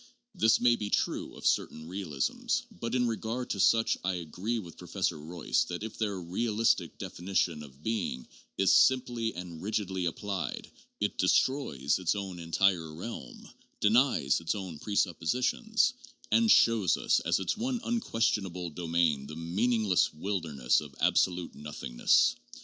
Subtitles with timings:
[0.33, 4.79] This may be true of certain realisms, but in regard to such I agree with
[4.79, 8.27] Professor Royce that if their' realistic definition cf being'
[8.57, 13.47] is * simply and rigidly applied,' it' destroys its own entire realm,
[13.79, 15.93] denies its own presup positions,
[16.31, 22.37] and shows us as its one unquestionable domain the meaningless wil derness of absolute nothingness.'